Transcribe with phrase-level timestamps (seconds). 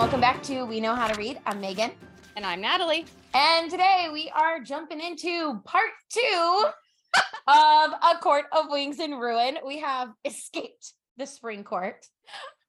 [0.00, 1.38] welcome back to We Know How to Read.
[1.44, 1.90] I'm Megan.
[2.34, 3.04] And I'm Natalie.
[3.34, 6.64] And today we are jumping into part two
[7.46, 9.58] of A Court of Wings and Ruin.
[9.62, 12.06] We have escaped the spring court.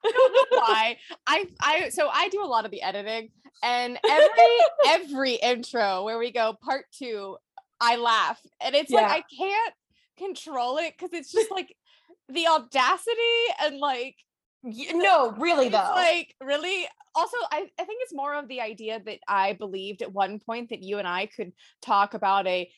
[0.06, 0.98] I don't know why.
[1.26, 3.30] I I so I do a lot of the editing
[3.64, 4.58] and every
[4.88, 7.38] every intro where we go part two,
[7.80, 8.42] I laugh.
[8.62, 9.04] And it's Yeah.
[9.04, 9.74] like I can't
[10.18, 11.74] control it because it's just like
[12.28, 13.22] the audacity
[13.62, 14.18] and like
[14.66, 15.78] No, really though.
[15.96, 20.12] like really also I, I think it's more of the idea that i believed at
[20.14, 22.70] one point that you and i could talk about a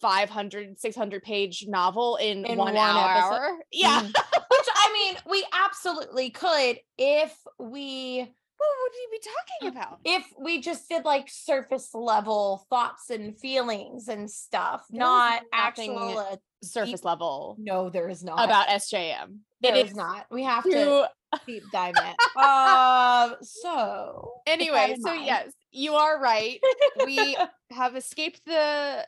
[0.00, 3.34] 500 600 page novel in, In one, one episode.
[3.34, 4.14] hour yeah Mhm.
[4.52, 9.20] Which I mean, we absolutely could if we what would you be
[9.68, 15.00] talking about if we just did like surface level thoughts and feelings and stuff, There
[15.00, 16.18] not actual.
[16.18, 20.26] uh, surface level no, there is not about sjm There It is not.
[20.30, 21.08] We have to
[21.46, 22.42] deep dive in.
[22.42, 23.36] Um.
[23.42, 26.60] So anyway so mind- yes you are right
[27.06, 27.36] we
[27.70, 29.06] have escaped the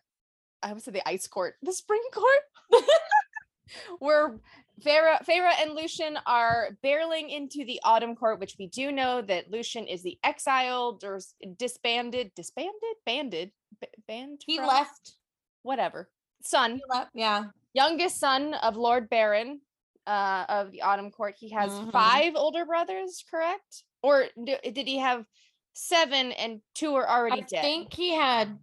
[0.63, 2.83] I would say the ice court, the spring court,
[3.99, 4.41] where
[4.83, 9.51] Feyre, Feyre and Lucien are barreling into the autumn court, which we do know that
[9.51, 11.21] Lucien is the exiled or
[11.57, 12.75] disbanded, disbanded,
[13.07, 14.43] banded, ba- banned.
[14.47, 14.67] he from?
[14.67, 15.13] left.
[15.63, 16.11] whatever
[16.43, 17.11] son, left.
[17.15, 17.45] Yeah.
[17.73, 19.61] youngest son of Lord Beron
[20.07, 21.35] uh, of the autumn court.
[21.39, 21.91] He has Mhm.
[21.93, 23.85] five older brothers, correct?
[24.03, 25.25] Or d- did he have
[25.73, 27.59] seven and two are already I dead?
[27.61, 28.59] I think he had.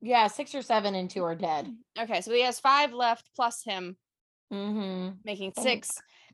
[0.00, 1.76] Yeah, six or seven and two are dead.
[1.98, 3.98] Okay, so he has five left plus him,
[4.52, 5.10] Mm-hmm.
[5.24, 5.62] making Oh.
[5.62, 5.90] six.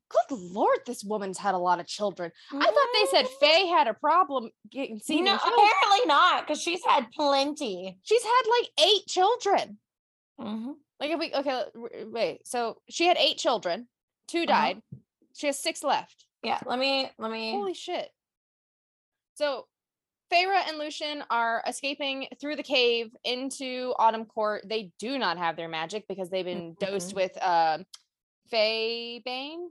[0.09, 2.31] Good lord, this woman's had a lot of children.
[2.53, 5.25] I thought they said Fae had a problem getting seen.
[5.25, 7.99] No, apparently not, because she's had plenty.
[8.03, 9.79] She's had like eight children.
[10.41, 10.71] Mm-hmm.
[11.01, 11.63] Like if we okay,
[12.05, 12.47] wait.
[12.47, 13.89] So she had eight children.
[14.29, 14.47] 2 Uh-huh.
[14.47, 14.83] died.
[15.35, 16.25] She has six left.
[16.43, 16.61] Yeah.
[16.65, 17.11] Let me.
[17.19, 17.51] Let me.
[17.53, 18.09] Holy shit.
[19.35, 19.67] So
[20.33, 24.63] Feyre and Lucien are escaping through the cave into Autumn Court.
[24.69, 27.15] They do not have their magic because they've been dosed Mhm.
[27.17, 27.79] with uh
[28.53, 29.69] faebane.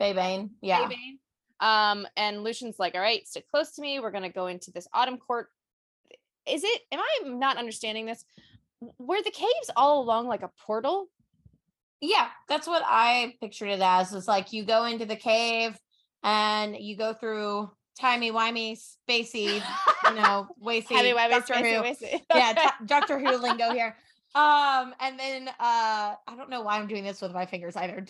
[0.00, 0.50] Baybane.
[0.60, 0.88] Yeah.
[0.88, 1.18] faebane.
[1.60, 4.00] Um, and Lucien's like, all right, stick close to me.
[4.00, 5.48] We're gonna go into this Autumn Court.
[6.46, 8.24] Is it am I not understanding this?
[8.98, 11.08] Were the caves all along like a portal?
[12.00, 14.12] Yeah, that's what I pictured it as.
[14.12, 15.78] It's like you go into the cave
[16.24, 18.76] and you go through timey wimey
[19.08, 19.62] spacey,
[20.08, 20.88] you know, wacy
[21.30, 22.06] Doctor Who.
[22.34, 23.96] Yeah, do- Doctor Who lingo here.
[24.34, 27.98] Um, and then uh I don't know why I'm doing this with my fingers either.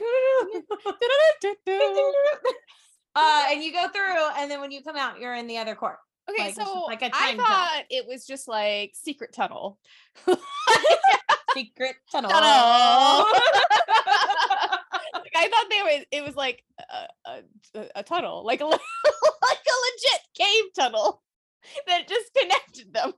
[3.14, 5.74] uh, and you go through, and then when you come out, you're in the other
[5.74, 5.96] court.
[6.30, 9.78] Okay, Like, so like a I thought it was just like secret tunnel.
[11.54, 12.30] Secret tunnel.
[12.30, 13.26] Tunnel.
[15.14, 16.04] Like, I thought they were.
[16.10, 17.42] It was like a, a,
[17.74, 21.22] a- a tunnel, like a like a legit cave tunnel
[21.86, 23.12] that just connected them.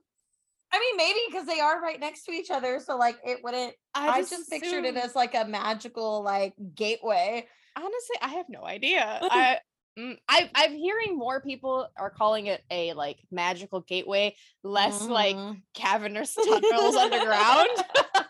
[0.73, 3.73] I mean, maybe because they are right next to each other, so like it wouldn't.
[3.93, 7.47] I, just, pictured it as like a magical like gateway.
[7.75, 8.15] honestly.
[8.21, 9.19] I have no idea.
[9.21, 9.59] I.
[9.97, 15.35] mm, I, I'm hearing more people are calling it a like magical gateway, less like
[15.35, 15.61] Mhm.
[15.73, 17.69] cavernous tunnels underground.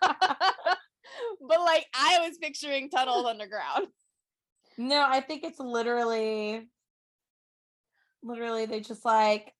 [1.48, 3.88] but like I was picturing tunnels underground.
[4.78, 6.68] No, I think it's literally,
[8.22, 9.54] literally they just like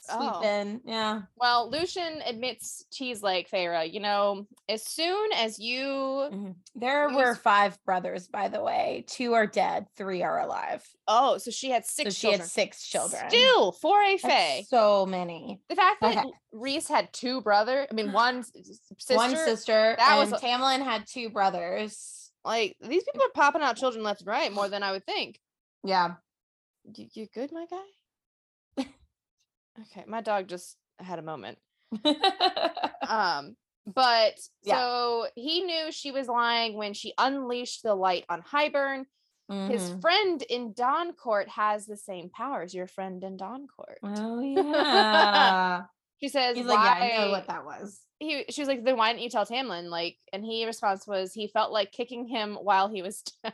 [0.00, 0.42] sweep Oh.
[0.42, 0.80] in.
[0.84, 1.22] Yeah.
[1.36, 6.54] Well, Lucien admits he's like Feyre, you know, as soon as you Mhm.
[6.74, 9.04] There We were five brothers, by the way.
[9.08, 10.86] Two are dead, three are alive.
[11.08, 12.40] oh, so she had So six she children.
[12.40, 13.28] had six children.
[13.30, 14.64] Still for a Fae.
[14.68, 15.60] so many.
[15.68, 16.30] The fact that Okay.
[16.52, 19.96] Rhys had two brothers, I mean one sister, One sister.
[19.98, 22.30] that and was Tamlin had two brothers.
[22.44, 25.40] like these people are popping out children left and right more than I would think.
[25.82, 26.14] Yeah.
[26.84, 27.82] You, you good, my guy?
[29.82, 31.58] Okay, my dog just had a moment.
[33.08, 33.56] Um,
[33.86, 34.34] but
[34.64, 34.80] Yeah.
[34.80, 39.04] so he knew she was lying when she unleashed the light on Hybern.
[39.68, 40.00] His Mhm.
[40.00, 42.74] friend in Dawncourt has the same powers.
[42.74, 43.98] Your friend in Dawncourt.
[44.02, 45.82] Oh yeah.
[46.20, 48.00] She says, He's "Why?" like, yeah, I know what that was.
[48.18, 51.32] he she was like, "Then why didn't you tell Tamlin?" Like, and he response was,
[51.34, 53.22] he felt like kicking him while he was.
[53.44, 53.52] down.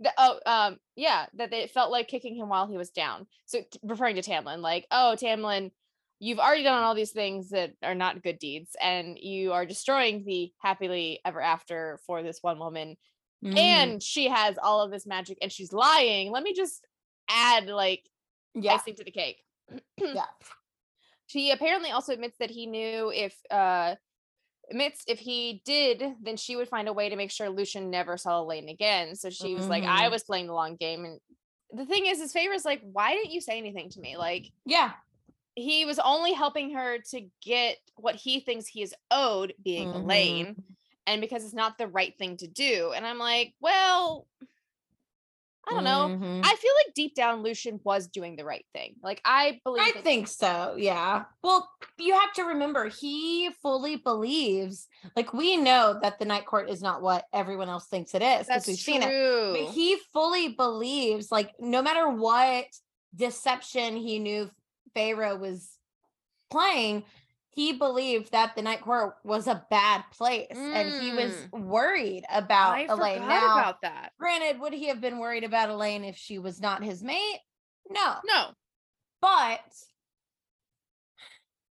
[0.00, 3.26] the, oh, um, yeah, that it felt like kicking him while he was down.
[3.46, 5.70] So referring to Tamlin, like, oh, Tamlin,
[6.18, 10.24] you've already done all these things that are not good deeds, and you are destroying
[10.24, 12.96] the happily ever after for this one woman,
[13.44, 13.56] Mhm.
[13.56, 16.32] and she has all of this magic, and she's lying.
[16.32, 16.84] Let me just
[17.28, 18.02] add like
[18.54, 19.42] yeah, icing to the cake.
[20.00, 20.24] yeah.
[21.26, 23.96] She apparently also admits that he knew if uh
[24.70, 28.16] admits if he did, then she would find a way to make sure Lucien never
[28.16, 29.14] saw Elain again.
[29.14, 30.10] So she was like, I Mhm.
[30.10, 31.20] was playing the long game and
[31.70, 34.16] the thing is, his favor is like, why didn't you say anything to me?
[34.16, 34.92] Like, Yeah.
[35.54, 39.94] he was only helping her to get what he thinks he is owed, being Mhm.
[40.02, 40.64] Elain,
[41.06, 42.92] and because it's not the right thing to do.
[42.92, 44.26] And I'm like, well,
[45.68, 46.08] I don't know.
[46.08, 46.40] Mhm.
[46.44, 48.94] I feel like deep down, Lucien was doing the right thing.
[49.02, 49.82] Like, I believe.
[49.82, 50.76] I think so.
[50.78, 51.24] Yeah.
[51.42, 51.68] Well,
[51.98, 54.86] you have to remember he fully believes,
[55.16, 58.46] like we know that the night court is not what everyone else thinks it is
[58.46, 58.92] because we've true.
[58.94, 59.52] seen it.
[59.66, 62.66] But he fully believes, like, no matter what
[63.14, 64.50] deception he knew
[64.94, 65.70] Feyre was
[66.50, 67.04] playing,
[67.56, 71.60] he believed that the night court was a bad place and he was mm.
[71.60, 73.20] worried about I Elain.
[73.20, 74.12] Now, about that.
[74.20, 77.38] granted, would he have been worried about Elain if she was not his mate?
[77.88, 78.16] No.
[78.26, 78.48] No,
[79.22, 79.60] But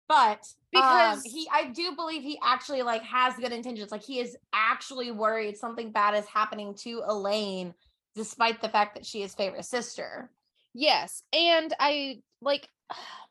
[0.08, 0.40] but
[0.72, 3.92] Because- because he I do believe he actually like has good intentions.
[3.92, 7.74] Like he is actually worried something bad is happening to Elain
[8.14, 10.30] despite the fact that she is favorite sister.
[10.72, 11.22] Yes.
[11.34, 12.66] And I like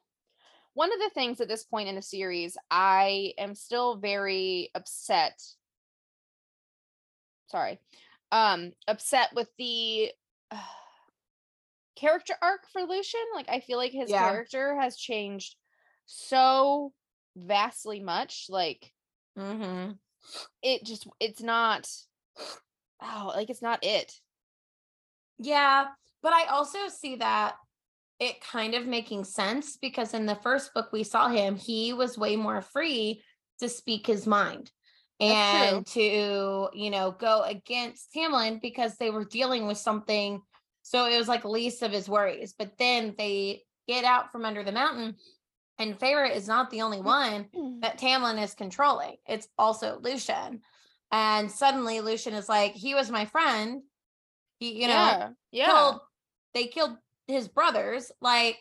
[0.75, 5.42] one of the things at this point in the series, I am still very upset.
[7.48, 7.80] Sorry.
[8.31, 10.12] Um, upset with the
[10.51, 10.57] uh,
[11.95, 13.22] character arc for Lucien.
[13.33, 14.27] Like, I feel like his Yeah.
[14.27, 15.56] character has changed
[16.06, 16.94] so
[17.36, 18.48] vastly much.
[18.50, 18.92] Like,
[19.38, 19.92] Mm-hmm.
[20.62, 21.89] it just, it's not,
[23.01, 24.13] oh, like, it's not it.
[25.38, 25.88] Yeah,
[26.22, 27.56] but I also see that
[28.19, 32.17] it kind of making sense because in the first book we saw him, he was
[32.17, 33.21] way more free
[33.59, 34.71] to speak his mind
[35.19, 40.41] and to, you know, go against Tamlin because they were dealing with something.
[40.81, 42.53] So it was like least of his worries.
[42.57, 45.15] But then they get out from under the mountain,
[45.77, 47.79] and Feyre is not the only one mm-hmm.
[47.81, 49.15] that Tamlin is controlling.
[49.27, 50.62] It's also Lucien.
[51.12, 53.81] And suddenly Lucien is like, he was my friend.
[54.59, 55.29] He, you know, yeah.
[55.51, 55.65] Yeah.
[55.65, 56.00] killed
[56.53, 56.97] they killed
[57.27, 58.60] his brothers like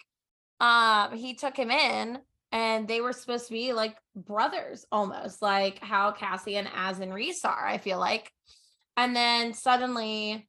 [0.61, 2.19] um he took him in
[2.55, 7.13] and they were supposed to be like brothers almost like how Cassie and Az and
[7.13, 8.31] Rhys are I feel like.
[8.97, 10.49] And then suddenly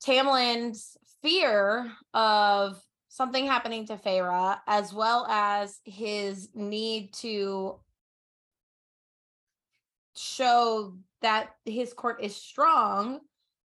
[0.00, 7.80] Tamlin's fear of something happening to Feyre as well as his need to
[10.14, 13.18] show that his court is strong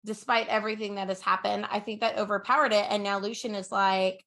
[0.09, 1.67] despite everything that has happened.
[1.69, 2.83] I think that overpowered it.
[2.89, 4.25] And now Lucien is like,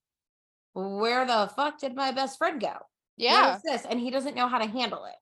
[0.75, 2.75] where the fuck did my best friend go?
[3.17, 3.56] Yeah.
[3.56, 3.84] is this?
[3.84, 5.17] And he doesn't know how to handle it.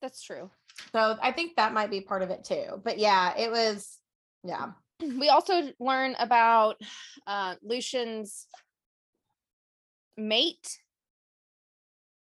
[0.00, 0.50] That's true.
[0.92, 2.80] So I think that might be part of it too.
[2.82, 3.98] But yeah, it was,
[4.44, 4.68] yeah.
[5.02, 6.80] we also learn about
[7.26, 8.46] uh Lucien's
[10.16, 10.78] mate,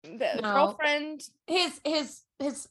[0.04, 0.54] the No.
[0.54, 2.68] girlfriend, His, his, his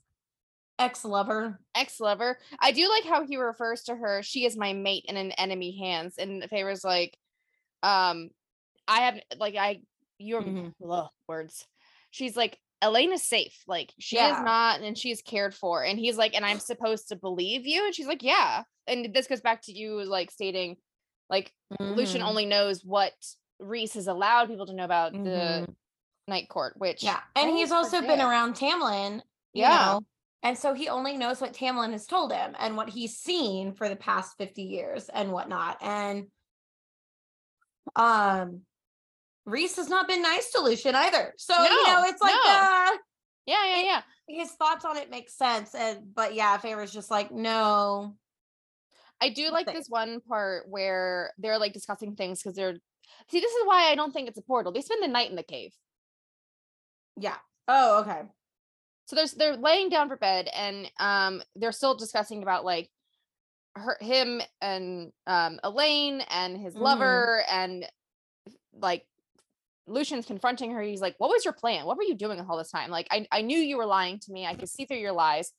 [0.78, 1.60] ex lover.
[1.74, 2.38] ex-lover.
[2.60, 4.22] I do like how he refers to her.
[4.22, 6.16] She is my mate in an enemy hands.
[6.18, 7.16] And Feyre's like,
[7.82, 8.30] um,
[8.86, 9.82] I have like I
[10.18, 10.74] your Mhm.
[10.88, 11.66] ugh, words.
[12.10, 13.62] She's like, Elain is safe.
[13.66, 15.84] Like she is not, and she's cared for.
[15.84, 17.84] And he's like, and I'm supposed to believe you.
[17.84, 18.62] And she's like, yeah.
[18.86, 20.76] And this goes back to you like stating,
[21.28, 22.28] like Lucien Mhm.
[22.28, 23.12] only knows what
[23.58, 25.18] Rhys has allowed people to know about the
[25.66, 25.74] Mhm.
[26.28, 27.20] night court, which Yeah.
[27.34, 29.22] And he's also been around Tamlin,
[29.52, 29.76] you Yeah.
[29.76, 30.00] know.
[30.42, 33.88] And so he only knows what Tamlin has told him and what he's seen for
[33.88, 35.78] the past 50 years and whatnot.
[35.80, 36.26] And
[37.96, 38.62] um
[39.44, 41.32] Rhys has not been nice to Lucien either.
[41.38, 42.50] So, you know, it's like no.
[42.50, 42.96] uh
[43.46, 44.02] Yeah, yeah, yeah.
[44.28, 45.74] his thoughts on it make sense.
[45.74, 48.14] And but yeah, Feyre's just like, no.
[49.20, 52.76] I do like this one part where they're like discussing things because they're
[53.30, 54.70] see, this is why I don't think it's a portal.
[54.70, 55.72] They spend the night in the cave.
[57.16, 57.36] Yeah.
[57.66, 58.22] Oh, okay.
[59.08, 62.90] So there's they're laying down for bed and um they're still discussing about like
[63.74, 66.82] her him and um Elain and his Mhm.
[66.82, 67.86] lover and
[68.74, 69.06] like
[69.86, 70.82] Lucien's confronting her.
[70.82, 71.86] He's like, What was your plan?
[71.86, 72.90] What were you doing all this time?
[72.90, 74.44] Like I, I knew you were lying to me.
[74.44, 75.50] I could see through your lies.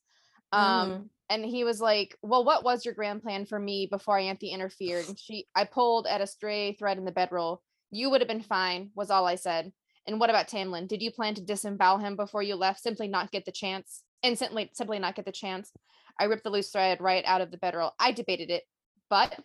[0.52, 1.08] Um Mhm.
[1.28, 5.08] and he was like, Well, what was your grand plan for me before Ianthe interfered?
[5.08, 7.62] And she I pulled at a stray thread in the bedroll.
[7.90, 9.72] You would have been fine, was all I said.
[10.10, 10.88] And what about Tamlin?
[10.88, 12.80] Did you plan to disembowel him before you left?
[12.80, 14.02] Simply not get the chance.
[14.24, 15.72] Instantly, simply not get the chance.
[16.18, 17.92] I ripped the loose thread right out of the bedroll.
[18.00, 18.64] I debated it,
[19.08, 19.38] but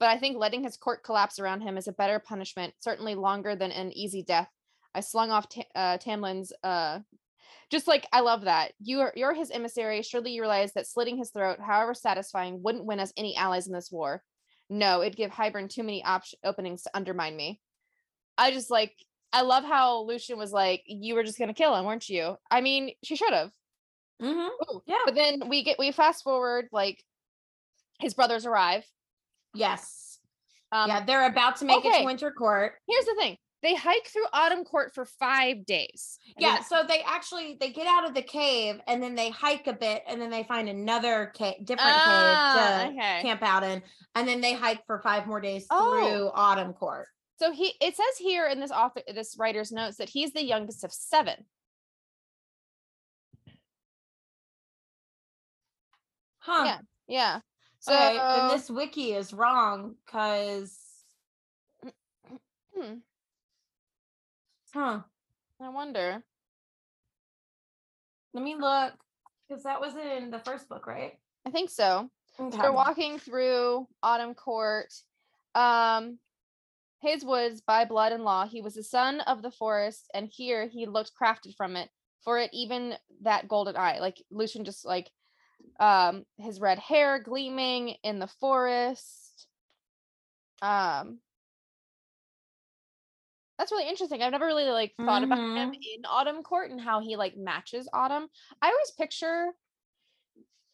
[0.00, 3.54] but I think letting his court collapse around him is a better punishment, certainly longer
[3.54, 4.48] than an easy death.
[4.94, 7.00] I slung off Ta- uh, Tamlin's uh
[7.70, 8.72] just like I love that.
[8.80, 10.00] You are you're his emissary.
[10.00, 13.74] Surely you realize that slitting his throat, however satisfying, wouldn't win us any allies in
[13.74, 14.22] this war.
[14.70, 17.60] No, it'd give Hybern too many op- openings to undermine me.
[18.38, 18.94] I just like
[19.32, 22.60] I love how Lucien was like, "You were just gonna kill him, weren't you?" I
[22.60, 23.52] mean, she should have.
[24.22, 24.50] Mhm.
[24.86, 24.98] Yeah.
[25.04, 27.04] But then we get we fast forward like
[28.00, 28.84] his brothers arrive.
[29.54, 30.18] Yes.
[30.72, 32.74] Um, yeah, they're about to make it to Winter Court.
[32.86, 36.18] Here's the thing: they hike through Autumn Court for five days.
[36.30, 39.30] I Yeah, mean, so they actually they get out of the cave and then they
[39.30, 43.22] hike a bit and then they find another cave, different Ah, cave to okay.
[43.22, 43.82] camp out in,
[44.14, 45.90] and then they hike for five more days Oh.
[46.06, 47.08] through Autumn Court.
[47.38, 50.82] So he it says here in this author this writer's notes that he's the youngest
[50.82, 51.44] of seven.
[56.40, 56.64] Huh.
[56.66, 56.78] Yeah.
[57.06, 57.40] Yeah.
[57.78, 60.76] So So and this wiki is wrong because
[62.76, 62.94] hmm,
[64.74, 65.00] huh.
[65.60, 66.24] I wonder.
[68.34, 68.94] Let me look
[69.48, 71.18] because that was in the first book, right?
[71.46, 72.10] I think so.
[72.40, 72.56] Okay.
[72.56, 74.92] They're walking through Autumn Court.
[75.54, 76.18] Um
[77.00, 78.46] his was by blood and law.
[78.46, 81.90] He was the son of the forest, and here he looked crafted from it.
[82.24, 85.10] For it, even that golden eye, like Lucien, just like
[85.80, 89.46] um his red hair gleaming in the forest.
[90.60, 91.20] Um,
[93.58, 94.22] that's really interesting.
[94.22, 95.74] I've never really like thought about him Mhm.
[95.74, 98.28] in Autumn Court and how he like matches Autumn.
[98.62, 99.48] I always picture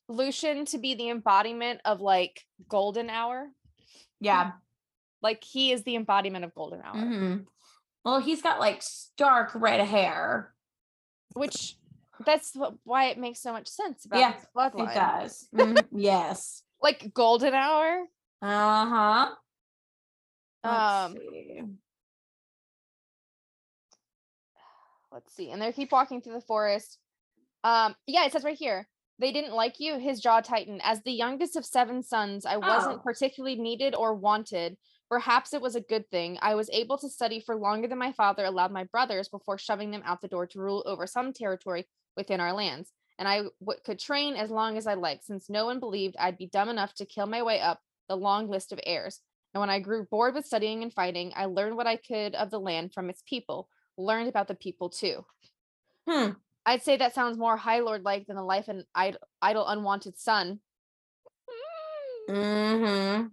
[0.08, 3.50] Lucien to be the embodiment of like golden hour.
[4.20, 4.52] yeah.
[5.24, 7.46] Like he is the embodiment of golden hour, Mhm.
[8.04, 10.54] Well, he's got like stark red hair.
[11.32, 11.76] which
[12.26, 14.90] that's what, why it makes so much sense about Yeah, bloodline.
[14.90, 15.48] It does.
[15.54, 16.62] Mhm, yes.
[16.82, 18.04] Like golden hour.
[18.42, 20.68] Uh huh.
[20.68, 21.62] Um, see.
[25.10, 25.50] let's see.
[25.50, 26.98] And they keep walking through the forest.
[27.64, 28.86] Um, yeah, it says right here.
[29.18, 29.98] They didn't like you.
[29.98, 30.80] His jaw tightened.
[30.84, 33.02] As the youngest of seven sons, I wasn't Oh.
[33.02, 34.76] particularly needed or wanted.
[35.14, 36.40] Perhaps it was a good thing.
[36.42, 39.92] I was able to study for longer than my father allowed my brothers before shoving
[39.92, 42.90] them out the door to rule over some territory within our lands.
[43.16, 46.36] And I w- could train as long as I liked, since no one believed I'd
[46.36, 47.78] be dumb enough to kill my way up
[48.08, 49.20] the long list of heirs.
[49.54, 52.50] And when I grew bored with studying and fighting, I learned what I could of
[52.50, 55.24] the land from its people, learned about the people too.
[56.08, 56.30] Hmm.
[56.66, 60.18] I'd say that sounds more High Lord like than the life an idle, idle unwanted
[60.18, 60.58] son.
[62.28, 63.26] Mm-hmm.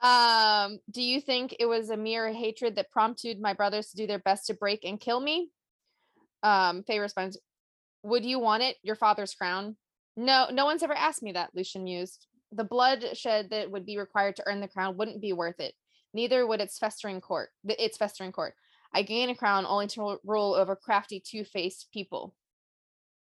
[0.00, 4.06] Um, do you think it was a mere hatred that prompted my brothers to do
[4.06, 5.50] their best to break and kill me?
[6.42, 7.38] Um, Feyre responds,
[8.02, 9.76] Would you want it, your father's crown?
[10.16, 12.26] No, no one's ever asked me that, Lucien mused.
[12.52, 15.74] The bloodshed that would be required to earn the crown wouldn't be worth it.
[16.14, 17.50] Neither would its festering court.
[17.66, 18.54] Its festering court.
[18.94, 22.34] I gain a crown only to rule over crafty, two-faced people.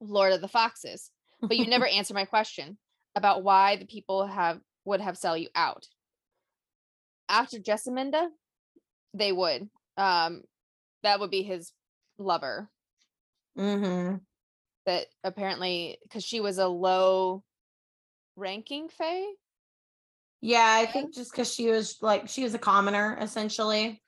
[0.00, 1.10] Lord of the Foxes.
[1.40, 2.78] But you never answer my question
[3.14, 5.86] about why the people have would have sell you out.
[7.30, 8.28] After Jesminda,
[9.14, 9.70] they would.
[9.96, 10.42] Um,
[11.04, 11.72] that would be his
[12.18, 12.68] lover.
[13.56, 14.16] Mm-hmm.
[14.86, 17.44] That apparently, because she was a low
[18.36, 19.24] ranking Fae.
[20.40, 24.02] Yeah, I think just because she was like she was a commoner essentially.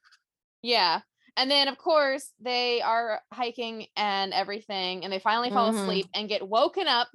[0.63, 1.01] Yeah.
[1.37, 5.83] And then, of course, they are hiking and everything, and they finally fall Mhm.
[5.83, 7.09] asleep and get woken up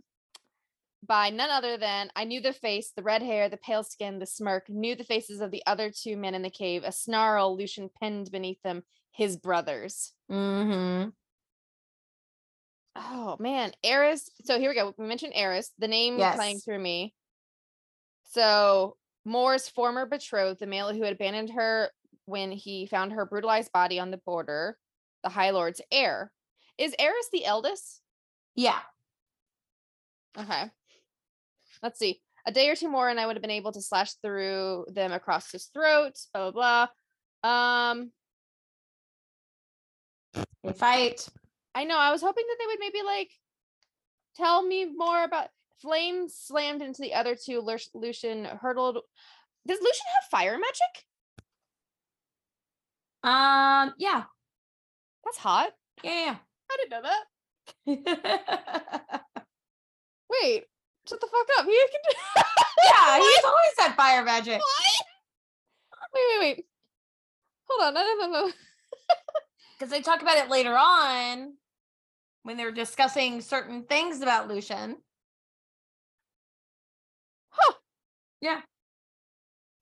[1.07, 4.25] by none other than I knew the face, the red hair, the pale skin, the
[4.25, 7.89] smirk, knew the faces of the other two men in the cave, a snarl Lucien
[8.01, 10.13] pinned beneath them, his brothers.
[10.31, 11.09] Mm-hmm.
[12.95, 14.29] Oh man, Eris.
[14.43, 14.93] So here we go.
[14.97, 17.13] We mentioned Eris, the name playing through me.
[18.31, 21.91] So Mor's former betrothed, the male who had abandoned her
[22.25, 24.77] when he found her brutalized body on the border,
[25.23, 26.31] the High Lord's heir.
[26.77, 28.01] Is Eris the eldest?
[28.55, 28.79] Yeah.
[30.37, 30.65] Okay.
[31.83, 32.21] Let's see.
[32.45, 35.11] A day or two more, and I would have been able to slash through them
[35.11, 36.13] across his throat.
[36.33, 36.87] Blah blah
[37.43, 37.89] blah.
[37.93, 38.11] Um,
[40.63, 41.27] They fight.
[41.75, 41.97] I know.
[41.97, 43.31] I was hoping that they would maybe like
[44.35, 45.49] tell me more about
[45.81, 47.59] Flame slammed into the other two.
[47.61, 48.99] Lu- Lucien hurtled.
[49.67, 51.05] Does Lucien have fire magic?
[53.23, 54.23] Um, yeah.
[55.25, 55.71] That's hot.
[56.03, 56.37] Yeah.
[56.71, 57.09] I didn't know
[57.85, 59.21] that.
[60.41, 60.65] Wait,
[61.07, 61.65] shut the fuck up.
[61.65, 62.17] He can do.
[62.83, 64.59] yeah, he's always had fire magic.
[64.59, 65.05] What?
[66.13, 66.65] Wait, wait, wait.
[67.69, 67.93] Hold on.
[67.93, 68.51] No, no, no, no.
[69.77, 71.53] Because they talk about it later on
[72.43, 74.97] when they're discussing certain things about Lucien.
[77.49, 77.73] Huh.
[78.41, 78.61] Yeah.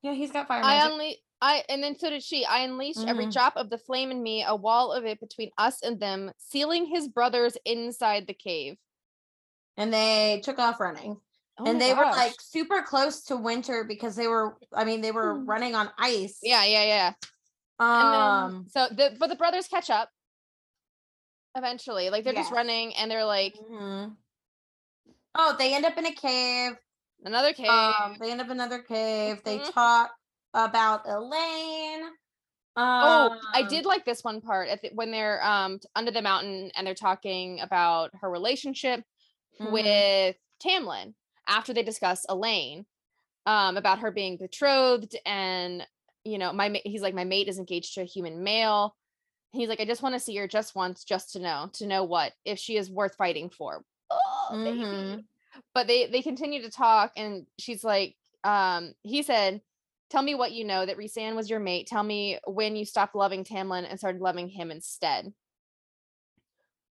[0.01, 1.21] Yeah, he's got fire I only.
[1.41, 2.45] I and then so did she.
[2.45, 3.33] I unleashed every Mhm.
[3.33, 6.85] drop of the flame in me, a wall of it between us and them, sealing
[6.85, 8.77] his brothers inside the cave.
[9.77, 11.19] And they took off running.
[11.57, 15.11] Oh and they were like super close to winter because they were I mean they
[15.11, 15.45] were Hmm.
[15.49, 16.39] running on ice.
[16.43, 17.13] yeah, yeah, yeah.
[17.79, 20.09] Um then, so the but the brothers catch up
[21.55, 22.09] eventually.
[22.09, 24.15] Like they're just running and they're like mhm.
[25.33, 26.73] Oh, they end up in a cave.
[27.23, 27.69] another cave.
[27.69, 29.41] Um they end up in another cave.
[29.43, 29.73] They Mhm.
[29.73, 30.11] talk
[30.53, 32.11] about Elain.
[32.77, 36.21] Oh, I Um, did like this one part at the, when they're um under the
[36.21, 39.05] mountain and they're talking about her relationship
[39.59, 39.71] mhm.
[39.71, 41.13] with Tamlin
[41.47, 42.85] after they discuss Elain
[43.45, 45.85] um about her being betrothed and
[46.23, 48.95] you know my he's like my mate is engaged to a human male.
[49.51, 52.03] He's like I just want to see her just once just to know to know
[52.03, 53.83] what if she is worth fighting for.
[54.09, 54.49] Oh.
[54.51, 55.23] Mhm.
[55.73, 59.61] But they they continue to talk and she's like um he said
[60.09, 61.87] tell me what you know that Rhysand was your mate.
[61.87, 65.33] Tell me when you stopped loving Tamlin and started loving him instead.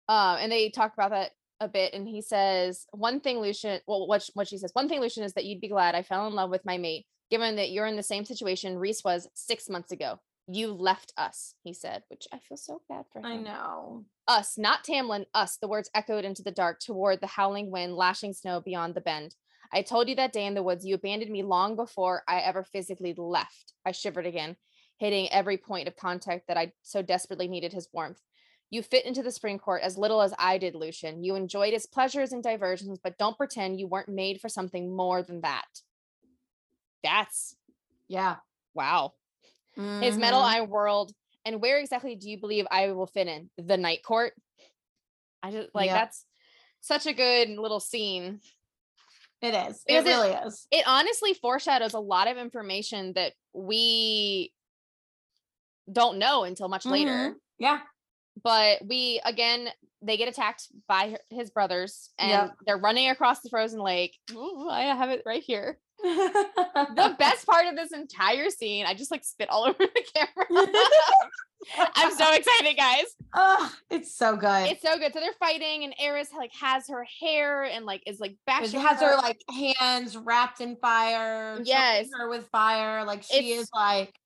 [0.08, 3.80] Um, and they talk about that a bit, and he says one thing, Lucien.
[3.86, 6.26] Well, what what she says, one thing, Lucien, is that you'd be glad I fell
[6.26, 9.68] in love with my mate, given that you're in the same situation Rhys was six
[9.68, 10.18] months ago.
[10.48, 13.26] You left us, he said, which I feel so bad for him.
[13.26, 14.04] I know.
[14.26, 15.58] Us, not Tamlin, us.
[15.60, 19.36] The words echoed into the dark toward the howling wind, lashing snow beyond the bend.
[19.72, 22.64] I told you that day in the woods you abandoned me long before I ever
[22.64, 23.74] physically left.
[23.86, 24.56] I shivered again,
[24.98, 28.20] hitting every point of contact that I so desperately needed his warmth.
[28.70, 31.24] You fit into the spring court as little as I did, Lucien.
[31.24, 35.22] You enjoyed its pleasures and diversions, but don't pretend you weren't made for something more
[35.22, 35.66] than that.
[37.02, 37.56] That's
[38.08, 38.36] Yeah.
[38.74, 39.14] wow.
[39.74, 40.44] His metal Mhm.
[40.44, 41.12] eye world.
[41.44, 43.50] And where exactly do you believe I will fit in?
[43.56, 44.34] The night court?
[45.42, 45.94] I just like Yep.
[45.98, 46.26] that's
[46.80, 48.40] such a good little scene.
[49.40, 49.78] It is.
[49.78, 50.66] It Because it- really is.
[50.70, 54.52] It honestly foreshadows a lot of information that we
[55.90, 57.10] don't know until much later.
[57.10, 57.40] Mhm.
[57.58, 57.80] Yeah.
[58.42, 59.68] But we again,
[60.02, 62.56] they get attacked by his brothers and Yep.
[62.66, 64.16] they're running across the frozen lake.
[64.32, 65.78] Ooh, I have it right here.
[66.02, 70.66] The best part of this entire scene, I just like spit all over the camera.
[71.94, 73.04] I'm so excited, guys.
[73.34, 74.68] Oh, it's so good.
[74.70, 75.12] It's so good.
[75.12, 78.80] So they're fighting, and Eris like has her hair and like is like bashing.
[78.80, 79.40] has her like
[79.78, 81.60] hands wrapped in fire.
[81.62, 82.08] Yes.
[82.16, 83.04] her with fire.
[83.04, 84.18] Like she It's is like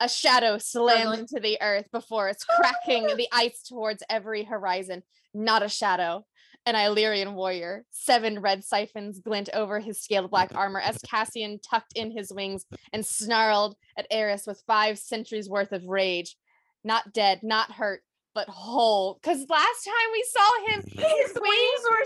[0.00, 1.20] a shadow slammed Struggling.
[1.20, 5.02] into the earth before it's cracking the ice towards every horizon.
[5.34, 6.24] Not a shadow.
[6.66, 7.84] An Illyrian warrior.
[7.90, 12.66] Seven red siphons glint over his scaled black armor as Cassian tucked in his wings
[12.92, 16.36] and snarled at Eris with five centuries worth of rage.
[16.82, 18.02] Not dead, not hurt,
[18.34, 19.18] but whole.
[19.22, 22.04] Because last time we saw him, his wings wings were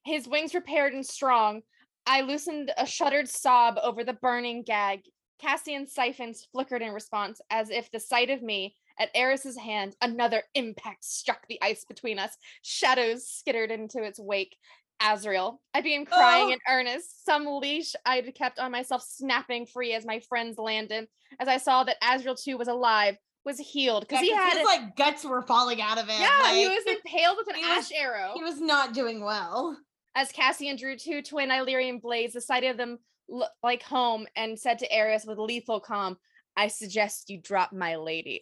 [0.05, 1.61] his wings repaired and strong.
[2.07, 5.01] I loosened a shuddered sob over the burning gag.
[5.39, 10.41] Cassian's siphons flickered in response, as if the sight of me at Eris's hand, another
[10.55, 12.35] impact struck the ice between us.
[12.63, 14.57] Shadows skittered into its wake.
[14.99, 16.53] Azriel, I began crying Oh.
[16.53, 17.23] in earnest.
[17.23, 21.07] Some leash I'd kept on myself snapping free as my friends landed.
[21.39, 23.15] As I saw that Azriel too was alive,
[23.45, 26.19] was healed because Yeah, he had his like guts were falling out of it.
[26.19, 28.31] yeah, he was impaled with an ash was- arrow.
[28.33, 29.77] he was not doing well.
[30.17, 32.97] As Cassian drew two twin Illyrian blades, the sight of them
[33.29, 36.17] looked like home, and said to Eris with lethal calm,
[36.57, 38.41] I suggest you drop my lady.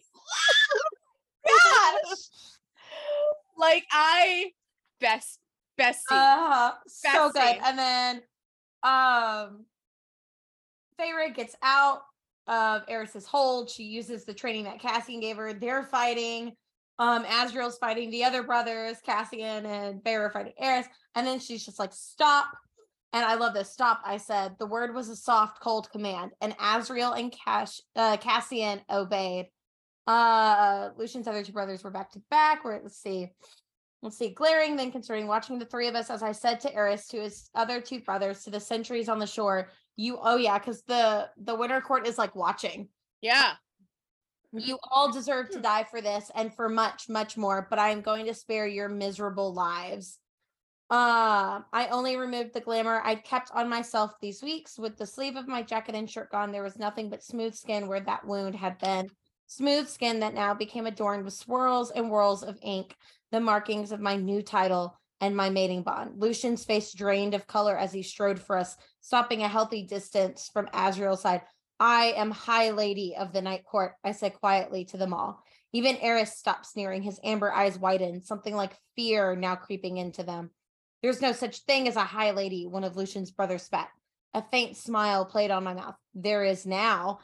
[1.46, 2.18] Gosh!
[3.58, 4.52] like I
[5.00, 5.38] best
[5.76, 6.18] best scene.
[6.18, 7.58] Uh, so good.
[7.64, 8.16] And then
[8.82, 9.66] um
[10.98, 12.00] Feyre gets out
[12.46, 13.68] of Eris's hold.
[13.68, 15.52] She uses the training that Cassian gave her.
[15.52, 16.56] They're fighting.
[16.98, 20.86] Um, Azriel's fighting the other brothers, Cassian and are fighting Eris.
[21.14, 22.48] And then she's just like, stop.
[23.12, 23.70] And I love this.
[23.70, 24.00] Stop.
[24.04, 28.80] I said the word was a soft, cold command, and Azriel and Cash, uh, Cassian
[28.90, 29.46] obeyed.
[30.06, 32.64] Uh, Lucien's other two brothers were back to back.
[32.64, 33.30] Where let's see,
[34.02, 37.08] let's see, glaring then concerning watching the three of us, as I said to Eris,
[37.08, 39.70] to his other two brothers, to the sentries on the shore.
[39.96, 42.88] You, oh yeah, because the the winter court is like watching.
[43.22, 43.52] yeah.
[44.52, 48.00] You all deserve to die for this and for much, much more, but I am
[48.00, 50.18] going to spare your miserable lives.
[50.88, 54.78] Uh, I only removed the glamour I'd kept on myself these weeks.
[54.78, 57.88] With the sleeve of my jacket and shirt gone, there was nothing but smooth skin
[57.88, 59.10] where that wound had been.
[59.48, 62.94] Smooth skin that now became adorned with swirls and whirls of ink,
[63.32, 66.20] the markings of my new title and my mating bond.
[66.20, 70.66] Lucien's face drained of color as he strode for us, stopping a healthy distance from
[70.66, 71.42] Azriel's side.
[71.78, 75.42] I am High Lady of the Night Court, I said quietly to them all.
[75.72, 80.50] Even Eris stopped sneering, his amber eyes widened, something like fear now creeping into them.
[81.02, 83.88] There's no such thing as a High Lady, one of Lucien's brothers spat.
[84.32, 85.96] A faint smile played on my mouth.
[86.14, 87.18] There is now.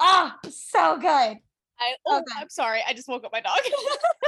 [0.00, 1.08] Ah, so good.
[1.08, 2.40] I oh, Okay.
[2.40, 2.80] I'm sorry.
[2.86, 3.58] I just woke up my dog.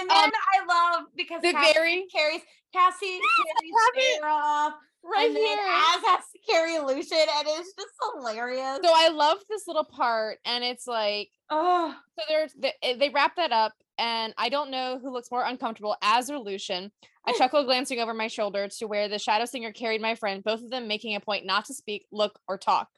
[0.00, 2.40] And then Um, I love because the Cassie very carries
[2.72, 5.58] Cassie carries Sarah off, right and then here.
[5.66, 8.78] Az has to carry Lucien, and it's just hilarious.
[8.82, 13.36] So I love this little part, and it's like oh, so there's they, they wrap
[13.36, 16.90] that up and I don't know who looks more uncomfortable, Az or Lucien.
[17.26, 20.62] I chuckled, glancing over my shoulder to where the shadow singer carried my friend, both
[20.62, 22.88] of them making a point not to speak, look, or talk.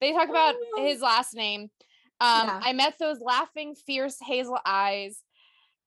[0.00, 1.70] They talk about his last name.
[2.20, 2.60] Um, Yeah.
[2.62, 5.20] I met those laughing, fierce hazel eyes.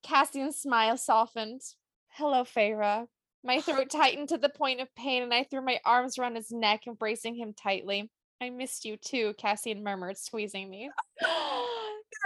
[0.03, 1.61] Cassian's smile softened.
[2.09, 3.07] Hello, Feyre.
[3.43, 6.51] My throat tightened to the point of pain, and I threw my arms around his
[6.51, 8.09] neck, embracing him tightly.
[8.41, 10.89] I missed you too, Cassian murmured, squeezing me.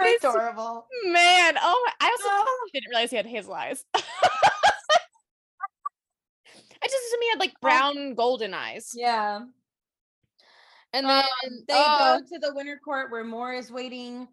[0.00, 0.86] This adorable.
[1.04, 2.68] Man, oh, my, I also Oh.
[2.72, 3.84] didn't realize he had hazel eyes.
[3.94, 4.00] I
[6.82, 8.92] just assumed he had like brown golden eyes.
[8.94, 9.40] Yeah.
[10.92, 14.26] And Um, then they uh, go to the winter court where Moore is waiting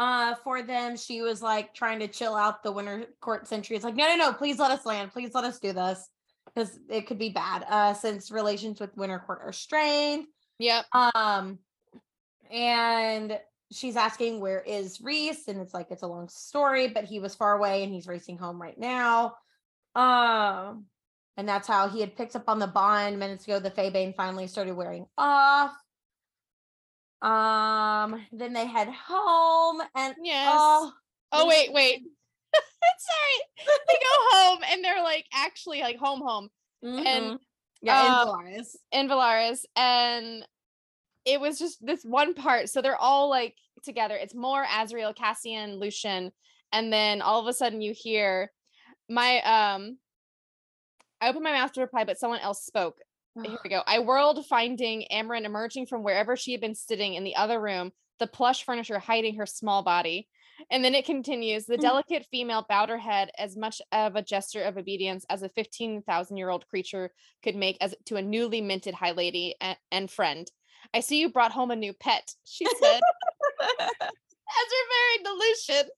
[0.00, 0.96] uh for them.
[0.96, 3.76] She was like trying to chill out the winter court sentry.
[3.76, 5.12] It's like, no, no, no, please let us land.
[5.12, 6.08] Please let us do this.
[6.46, 7.64] Because it could be bad.
[7.68, 10.24] Uh since relations with winter court are strained.
[10.58, 10.86] Yep.
[10.92, 11.58] Um
[12.50, 13.38] and
[13.70, 15.46] she's asking where is Rhys?
[15.46, 18.38] And it's like it's a long story, but he was far away and he's racing
[18.38, 19.34] home right now.
[19.94, 20.86] Um
[21.36, 23.60] and that's how he had picked up on the bond minutes ago.
[23.60, 25.74] The faebane finally started wearing off.
[27.22, 30.52] Um, then they head home and Yes.
[30.52, 30.92] oh,
[31.32, 32.02] oh wait, wait.
[32.54, 33.68] Sorry.
[33.88, 34.00] They go
[34.36, 36.48] home and they're like actually like home home
[36.84, 37.38] mhm.
[37.82, 38.76] yeah, in uh, Velaris.
[38.92, 39.64] in Velaris.
[39.76, 40.46] And
[41.24, 42.70] it was just this one part.
[42.70, 44.16] So they're all like together.
[44.16, 46.32] It's more Azriel, Cassian, Lucien.
[46.72, 48.50] And then all of a sudden you hear
[49.08, 49.98] my um
[51.20, 52.96] I opened my mouth to reply, but someone else spoke.
[53.36, 53.82] Here we go.
[53.86, 57.92] I whirled, finding Amren emerging from wherever she had been sitting in the other room,
[58.18, 60.28] the plush furniture hiding her small body.
[60.70, 61.64] And then it continues.
[61.64, 61.82] The Mm.
[61.82, 66.36] delicate female bowed her head as much of a gesture of obedience as a 15,000
[66.36, 70.50] year old creature could make as to a newly minted high lady and, and friend.
[70.92, 73.00] I see you brought home a new pet, she said,
[73.60, 75.88] as married to Lucien.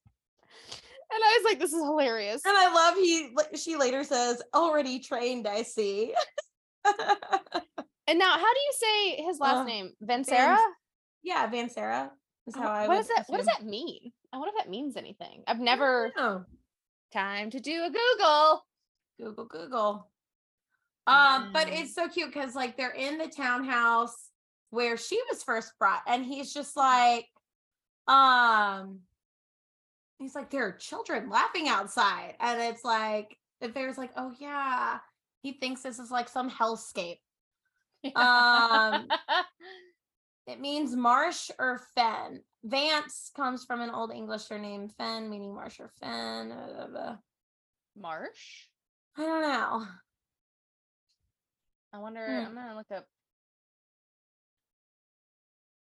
[1.14, 2.42] And I was like, this is hilarious.
[2.44, 6.14] And I love he she later says, already trained, I see.
[8.08, 9.92] And now, how do you say his last Uh, name?
[10.04, 10.56] Vanserra?
[11.22, 12.10] yeah, Van Sarah
[12.48, 14.12] is how I what does that what does that mean?
[14.32, 15.44] I wonder if that means anything.
[15.46, 16.12] I've never
[17.12, 18.66] time to do a Google.
[19.18, 20.08] Google, Google.
[21.06, 24.30] Um, but it's so cute because like they're in the townhouse
[24.70, 27.26] where she was first brought, and he's just like,
[28.08, 29.00] um,
[30.18, 34.98] he's like, there are children laughing outside, and it's like, if there's like, oh yeah,
[35.42, 37.18] he thinks this is like some hellscape.
[38.16, 39.08] Um,
[40.46, 42.42] It means marsh or fen.
[42.64, 46.48] Vance comes from an old English surname, fen, meaning marsh or fen.
[46.48, 47.16] blah, blah, blah.
[47.96, 48.66] Marsh.
[49.16, 49.86] I don't know.
[51.92, 52.26] I wonder.
[52.26, 52.46] Hmm.
[52.46, 53.06] I'm gonna look up.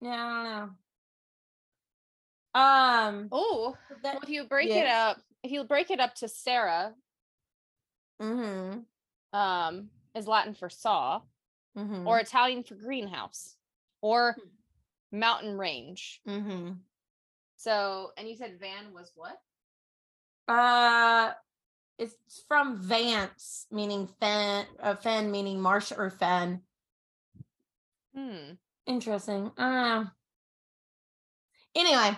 [0.02, 0.70] Yeah, I don't know.
[3.22, 6.94] Um, Oh, that, if you break it up, if you break it up to Sarah,
[8.22, 8.80] mm-hmm,
[9.34, 11.22] um, is Latin for saw,
[11.78, 13.56] mm-hmm, or Italian for greenhouse,
[14.02, 14.36] or
[15.12, 16.22] mountain range.
[16.28, 16.72] mm-hmm.
[17.58, 19.38] So, and you said Van was what?
[20.48, 21.32] Uh,
[22.00, 22.16] it's
[22.48, 26.62] from Vance, meaning fen, uh, fen, meaning marsh or fen.
[28.16, 28.54] Hmm.
[28.88, 29.52] Interesting.
[29.58, 30.06] I.
[31.76, 32.18] Anyway,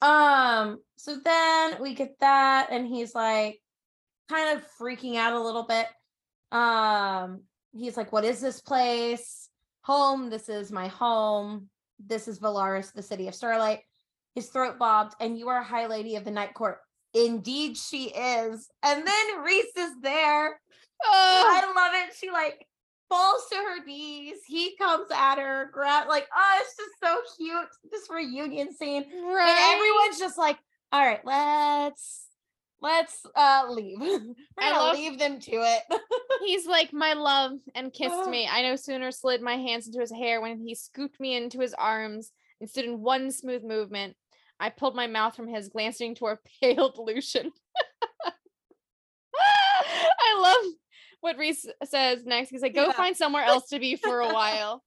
[0.00, 3.60] um, so then we get that, and he's like
[4.28, 5.86] kind of freaking out a little bit.
[6.52, 9.48] Um, he's like, What is this place?
[9.82, 11.68] Home, this is my home.
[12.04, 13.80] This is Velaris, the city of starlight.
[14.34, 16.78] His throat bobbed, and you are High Lady of the Night Court.
[17.14, 18.68] Indeed, she is.
[18.82, 20.60] And then Rhys is there.
[21.04, 22.14] Oh, I love it.
[22.16, 22.66] She like
[23.08, 24.38] falls to her knees.
[24.46, 27.68] He comes at her, grab like, oh, it's just so cute.
[27.90, 29.04] This reunion scene.
[29.24, 29.48] Right.
[29.48, 30.58] And everyone's just like,
[30.92, 32.27] all right, let's
[32.80, 33.98] let's uh leave.
[34.00, 35.82] We're I gonna love- leave them to it.
[36.44, 38.48] He's like my love and kissed me.
[38.50, 41.74] I no sooner slid my hands into his hair when he scooped me into his
[41.74, 44.16] arms and stood in one smooth movement.
[44.60, 47.52] I pulled my mouth from his, glancing toward pale Lucien.
[49.40, 50.72] I love
[51.20, 52.50] what Rhys says next.
[52.50, 52.92] He's like, go Yeah.
[52.92, 54.82] find somewhere else to be for a while.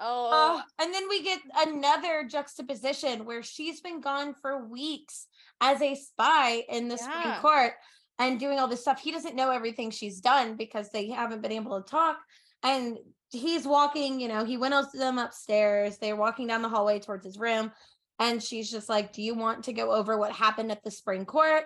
[0.00, 5.26] Oh, Oh, and then we get another juxtaposition where she's been gone for weeks
[5.62, 7.72] as a spy in the Supreme Court
[8.18, 9.00] and doing all this stuff.
[9.00, 12.18] He doesn't know everything she's done because they haven't been able to talk.
[12.62, 12.98] And
[13.30, 15.96] he's walking, you know, he went up to them upstairs.
[15.98, 17.72] They're walking down the hallway towards his room.
[18.18, 21.24] And she's just like, Do you want to go over what happened at the Supreme
[21.24, 21.64] court?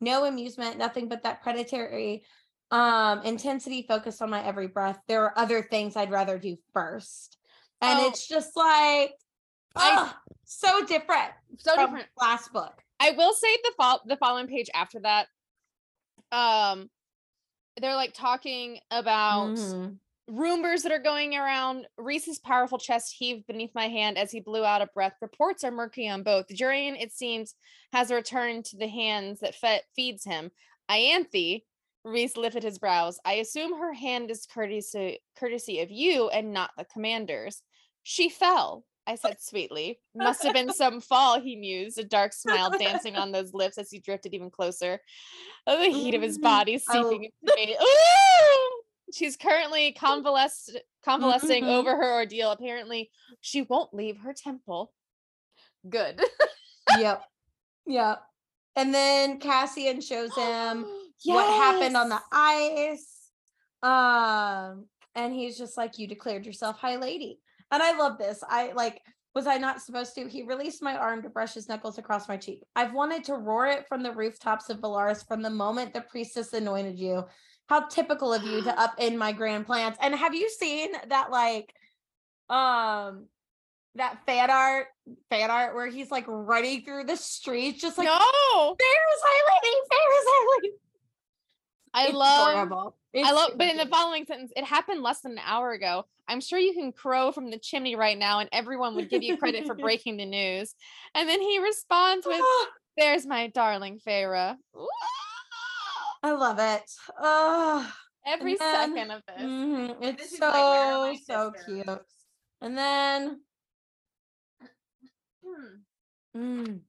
[0.00, 2.24] No amusement, nothing but that predatory
[2.70, 4.98] um intensity focused on my every breath.
[5.06, 7.36] There are other things I'd rather do first.
[7.82, 8.08] And Oh.
[8.08, 9.12] it's just like
[9.76, 10.12] I-
[10.44, 12.08] so different so from different.
[12.20, 12.82] last book.
[13.04, 15.28] I will say the fol- the following page after that.
[16.32, 16.90] Um,
[17.76, 19.98] they're like talking about Mhm.
[20.28, 21.86] rumors that are going around.
[21.98, 25.16] Rhys's powerful chest heaved beneath my hand as he blew out a breath.
[25.20, 26.48] Reports are murky on both.
[26.48, 27.54] Jurian, it seems,
[27.92, 30.50] has returned to the hands that fe- feeds him.
[30.88, 31.64] Ianthe,
[32.04, 33.18] Rhys lifted his brows.
[33.24, 37.62] I assume her hand is courtesy courtesy of you and not the commander's.
[38.02, 38.84] She fell.
[39.06, 40.00] I said sweetly.
[40.14, 43.90] Must have been some fall, he mused, a dark smile dancing on those lips as
[43.90, 45.00] he drifted even closer.
[45.66, 47.76] Oh, the heat of his Mm, body l- seeping into me.
[47.80, 48.80] Ooh!
[49.12, 51.68] She's currently convalescing Mhm.
[51.68, 52.50] over her ordeal.
[52.50, 54.92] Apparently, she won't leave her temple.
[55.88, 56.20] Good.
[56.98, 57.22] yep.
[57.86, 58.22] Yep.
[58.76, 60.86] And then Cassian shows him
[61.26, 63.30] what happened on the ice.
[63.82, 67.40] Um, and he's just like, You declared yourself high lady.
[67.70, 68.42] And I love this.
[68.48, 69.00] I like,
[69.34, 70.28] was I not supposed to?
[70.28, 72.62] He released my arm to brush his knuckles across my cheek.
[72.76, 76.52] I've wanted to roar it from the rooftops of Velaris from the moment the priestess
[76.52, 77.24] anointed you.
[77.68, 79.96] How typical of you to upend my grand plans.
[80.00, 81.74] And have you seen that like
[82.48, 83.26] um
[83.96, 84.88] that fan art
[85.30, 90.26] fan art where he's like running through the streets just like no, Ferris Highlighting, Ferris
[90.28, 90.70] Highlighting.
[91.94, 92.48] I It's love.
[92.50, 92.96] adorable.
[93.16, 96.04] I love, but in the following sentence, it happened less than an hour ago.
[96.26, 99.36] I'm sure you can crow from the chimney right now, and everyone would give you
[99.36, 100.74] credit for breaking the news.
[101.14, 102.42] And then he responds with,
[102.96, 104.56] "There's my darling Feyre."
[106.22, 106.90] I love it.
[107.20, 107.92] Oh,
[108.26, 109.42] Every then- second of this.
[109.42, 111.84] mhm, it's is like, where are so my so sisters?
[111.84, 112.02] cute.
[112.62, 113.40] And then
[115.44, 116.38] Hmm.
[116.40, 116.80] mm,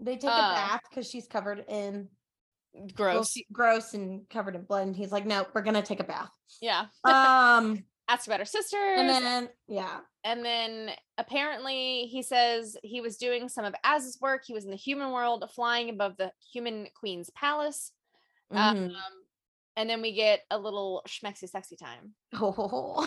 [0.00, 2.19] they take Uh, a bath because she's covered in well,
[2.94, 3.36] Gross.
[3.52, 4.86] gross and covered in blood.
[4.86, 6.30] And he's like, "No, we're gonna take a bath."
[6.60, 6.86] yeah.
[7.04, 8.98] Um, Asked about her sisters.
[8.98, 14.42] and then yeah, and then apparently he says he was doing some of Az's work.
[14.44, 17.92] He was in the human world, flying above the human queen's palace.
[18.52, 18.58] mhm.
[18.90, 18.96] Um,
[19.76, 22.14] and then we get a little schmexy sexy time.
[22.34, 23.06] Oh.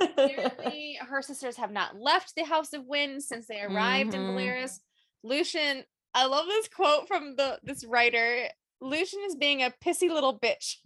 [0.00, 4.34] Apparently, her sisters have not left the House of Wind since they arrived in Mhm.
[4.34, 4.80] Velaris.
[5.22, 8.48] Lucian, I love this quote from the this writer.
[8.80, 10.76] Lucien is being a pissy little bitch.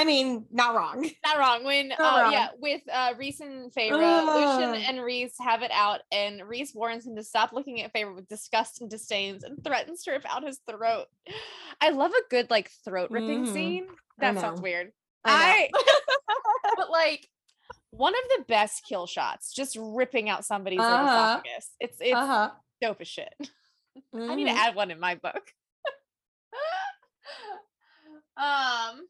[0.00, 1.10] I mean, not wrong.
[1.26, 1.64] Not wrong.
[1.64, 3.92] When Not uh, yeah, with uh Rhys and Feyre,
[4.32, 8.14] Lucien and Rhys have it out, and Rhys warns him to stop looking at Feyre
[8.14, 11.06] with disgust and disdains and threatens to rip out his throat.
[11.80, 13.52] I love a good like throat ripping Mhm.
[13.52, 13.86] scene.
[14.18, 14.92] That sounds weird.
[15.24, 15.78] I know.
[16.76, 17.28] but like
[17.90, 21.06] one of the best kill shots, just ripping out somebody's Uh-huh.
[21.06, 21.70] esophagus.
[21.80, 22.50] It's it's uh-huh.
[22.80, 23.34] Dope as shit.
[24.14, 25.52] I need to add one in my book.
[28.36, 29.06] um,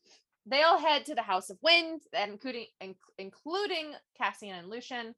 [0.47, 2.67] they all head to the House of Wind, including
[3.19, 5.15] including Cassian and Lucien.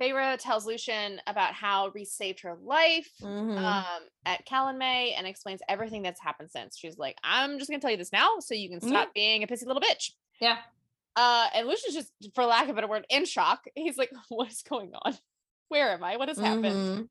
[0.00, 3.56] Feyre tells Lucien about how Rhys saved her life Mhm.
[3.56, 6.76] um, at Calanmai and explains everything that's happened since.
[6.76, 8.88] She's like, I'm just gonna tell you this now so you can Mhm.
[8.88, 10.12] stop being a pissy little bitch.
[10.40, 10.62] yeah.
[11.16, 13.66] Uh, and Lucien's just, for lack of a better word, in shock.
[13.76, 15.16] He's like, What is going on?
[15.68, 16.16] Where am I?
[16.16, 17.08] What has happened?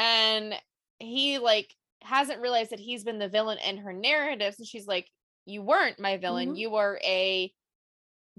[0.00, 0.54] And
[0.98, 5.06] he like hasn't realized that he's been the villain in her narratives and she's like
[5.44, 6.58] you weren't my villain Mhm.
[6.58, 7.52] you were a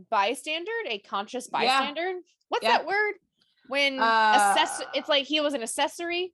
[0.10, 1.60] bystander a conscious Yeah.
[1.60, 2.19] bystander
[2.50, 2.78] what's Yeah.
[2.78, 3.13] that word
[3.67, 6.34] when assess Uh, it's like he was an accessory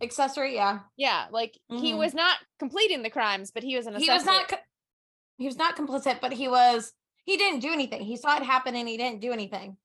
[0.00, 0.80] Accessory, yeah.
[0.96, 1.98] yeah like he Mhm.
[1.98, 4.48] was not completing the crimes but he was an He accessory was not.
[4.48, 4.64] co-
[5.38, 6.92] He was not complicit, but he was.
[7.24, 8.02] He didn't do anything.
[8.02, 9.76] He saw it happen, and he didn't do anything.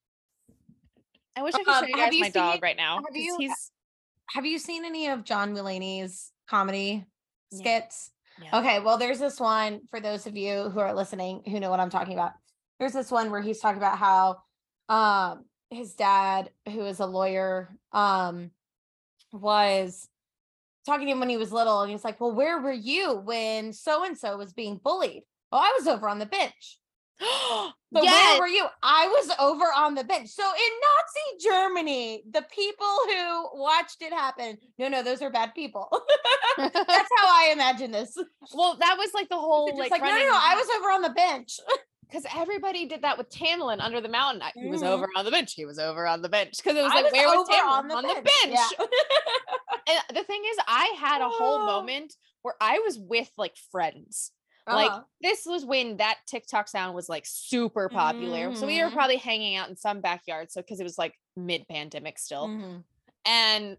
[1.35, 3.15] i wish i could Um, show you have guys you my dog right now have
[3.15, 3.71] you- he's
[4.29, 7.05] Have you seen any of John Mulaney's comedy
[7.51, 7.57] Yeah.
[7.59, 8.11] skits?
[8.41, 8.59] Yeah.
[8.59, 11.79] Okay, well, there's this one for those of you who are listening who know what
[11.79, 12.33] I'm talking about.
[12.79, 14.37] There's this one where he's talking about how
[14.89, 18.51] um his dad, who is a lawyer, um,
[19.31, 20.07] was
[20.85, 23.73] talking to him when he was little, and he's like, Well, where were you when
[23.73, 25.23] so and so was being bullied?
[25.51, 26.79] Oh, I was over on the bench.
[27.95, 28.65] So yes where were you?
[28.81, 30.29] I was over on the bench.
[30.29, 35.53] So in Nazi Germany, the people who watched it happen, no, no, those are bad
[35.53, 35.89] people.
[36.57, 38.17] That's how I imagine this.
[38.55, 41.01] well that was like the whole like, like, no, no, no, I was over on
[41.03, 41.59] the bench.
[42.09, 44.41] because everybody did that with Tamlin under the mountain.
[44.41, 44.87] I- He was Mhm.
[44.87, 45.53] over on the bench.
[45.53, 47.95] He was over on the bench because it was I like, was where was Tamlin
[47.95, 48.27] on the bench?
[48.47, 48.85] Yeah.
[50.09, 54.31] and the thing is, I had a whole moment where I was with like friends.
[54.65, 55.03] Like Uh-huh.
[55.21, 58.55] this was when that TikTok sound was like super popular.
[58.55, 58.93] So we were Mhm.
[58.93, 60.51] probably hanging out in some backyard.
[60.51, 62.83] So because it was like mid-pandemic still, Mhm.
[63.25, 63.77] and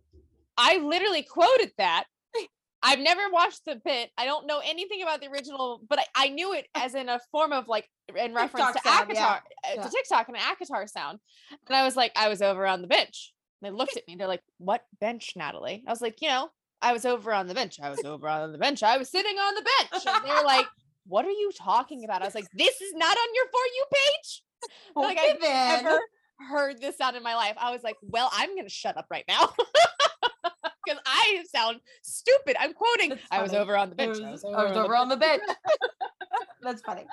[0.57, 2.05] I literally quoted that.
[2.83, 4.13] I've never watched the bit.
[4.19, 7.19] I don't know anything about the original, but I, I knew it as in a
[7.33, 9.41] form of like in reference TikTok to sound, Akatar, yeah.
[9.65, 9.83] uh, Yeah.
[9.85, 11.19] to TikTok and an Akatar sound.
[11.67, 13.33] And I was like, I was over on the bench.
[13.63, 14.15] they looked at me.
[14.17, 16.51] They're like, "What bench, Natalie?" I was like, "You know,
[16.85, 17.81] I was over on the bench.
[17.81, 18.83] I was over on the bench.
[18.83, 20.67] I was sitting on the bench." And they're like,
[21.07, 23.87] "What are you talking about?" I was like, "This is not on your for you
[23.95, 24.43] page."
[24.97, 25.99] like I've never
[26.51, 27.57] heard this sound in my life.
[27.59, 29.53] I was like, "Well, I'm gonna shut up right now."
[30.87, 32.57] Because I sound stupid.
[32.61, 33.19] I'm quoting.
[33.31, 34.19] I was over on the bench.
[34.23, 35.43] I was over, I was over on the bench.
[36.63, 37.07] That's funny.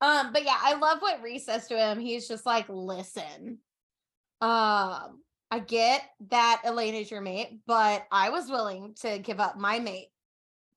[0.00, 2.00] Um, but yeah, I love what Rhys says to him.
[2.00, 3.58] He's just like, listen,
[4.40, 5.20] um,
[5.52, 9.80] I get that Elain is your mate, but I was willing to give up my
[9.80, 10.08] mate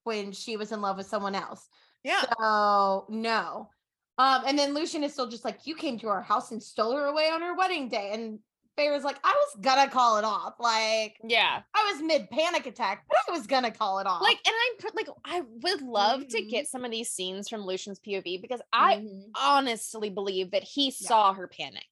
[0.04, 1.66] when she was in love with someone else.
[2.04, 2.24] Yeah.
[2.38, 3.70] So no.
[4.18, 6.94] Um, and then Lucien is still just like, you came to our house and stole
[6.98, 8.12] her away on her wedding day.
[8.12, 8.40] And
[8.76, 10.56] Feyre's like, I was gonna call it off.
[10.60, 14.22] Like, yeah, I was mid panic attack, but I was gonna call it off.
[14.22, 16.30] Like, and I'm like, I would love mm-hmm.
[16.32, 19.30] to get some of these scenes from Lucien's POV because I mm-hmm.
[19.36, 21.08] honestly believe that he yeah.
[21.08, 21.86] saw her panic.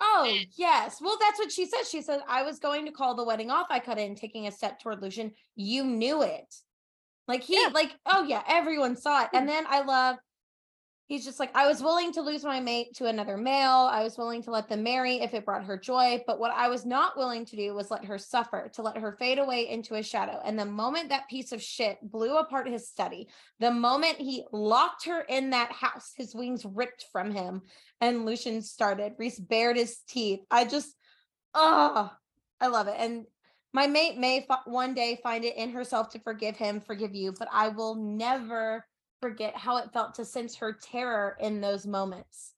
[0.00, 1.00] Oh, yes.
[1.00, 1.84] Well, that's what she said.
[1.84, 3.66] She said, I was going to call the wedding off.
[3.70, 5.32] I cut in, taking a step toward Lucien.
[5.56, 6.54] You knew it.
[7.26, 7.68] Like he, yeah.
[7.72, 9.30] like, oh yeah, everyone saw it.
[9.34, 9.48] And mm.
[9.48, 10.16] then I love
[11.08, 13.88] he's just like, I was willing to lose my mate to another male.
[13.90, 16.22] I was willing to let them marry if it brought her joy.
[16.26, 19.12] But what I was not willing to do was let her suffer, to let her
[19.12, 20.38] fade away into a shadow.
[20.44, 25.06] And the moment that piece of shit blew apart his study, the moment he locked
[25.06, 27.62] her in that house, his wings ripped from him
[28.02, 29.14] and Lucien started.
[29.18, 30.40] Rhys bared his teeth.
[30.50, 30.94] I just,
[31.54, 32.10] oh,
[32.60, 32.96] I love it.
[32.98, 33.24] And
[33.72, 37.32] my mate may f- one day find it in herself to forgive him, forgive you,
[37.38, 38.84] but I will never
[39.20, 42.54] forget how it felt to sense her terror in those moments.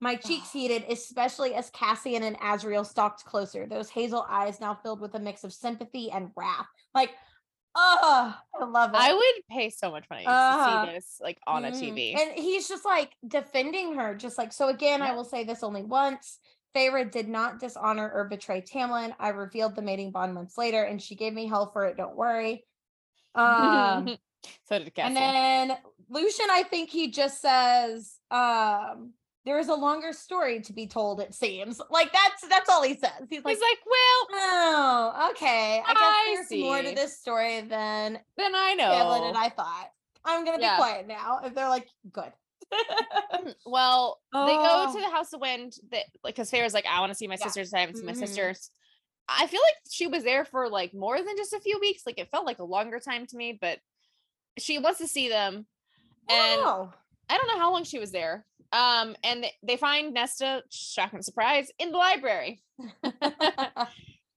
[0.00, 5.00] My cheeks heated, especially as Cassian and Azriel stalked closer, those hazel eyes now filled
[5.00, 6.66] with a mix of sympathy and wrath.
[6.94, 7.10] Like,
[7.74, 9.00] oh, I love it.
[9.00, 10.86] I would pay so much money uh, to see uh-huh.
[10.92, 11.68] this like on mm.
[11.68, 11.96] a mm-hmm.
[11.96, 12.18] TV.
[12.18, 15.12] And he's just like defending her, just like, so again, yeah.
[15.12, 16.40] I will say this only once.
[16.74, 19.14] Feyre did not dishonor or betray Tamlin.
[19.18, 21.96] I revealed the mating bond months later, and she gave me hell for it.
[21.96, 22.64] Don't worry.
[23.36, 24.16] Um,
[24.64, 25.18] so did Cassian.
[25.18, 29.12] And then Lucien, I think he just says, um,
[29.44, 31.80] there is a longer story to be told, it seems.
[31.88, 33.12] Like that's that's all he says.
[33.30, 35.82] He's like, He's like well, oh, okay.
[35.86, 36.62] I guess there's see.
[36.64, 39.24] more to this story than than I know.
[39.24, 39.88] Than I thought.
[40.24, 40.76] I'm gonna be yeah.
[40.76, 41.40] quiet now.
[41.44, 42.32] If they're like, good.
[43.32, 44.46] Mm, well, oh.
[44.46, 45.10] they go to oh.
[45.10, 47.44] the House of Wind that like because Feyre's like, I want to see my yeah.
[47.44, 47.72] sisters.
[47.72, 48.18] I haven't seen mm-hmm.
[48.18, 48.70] my sisters.
[49.28, 52.02] I feel like she was there for like more than just a few weeks.
[52.04, 53.78] Like it felt like a longer time to me, but
[54.58, 55.66] she wants to see them.
[56.28, 56.92] And oh.
[57.28, 58.44] I don't know how long she was there.
[58.72, 62.60] Um, and they find Nesta, shocking surprise, in the library.